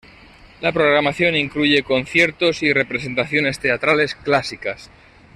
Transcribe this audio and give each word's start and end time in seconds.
La 0.61 0.71
programación 0.71 1.35
incluye 1.35 1.83
conciertos 1.83 2.63
y 2.63 2.73
representaciones 2.73 3.59
teatrales 3.59 4.15
clásicas. 4.15 4.89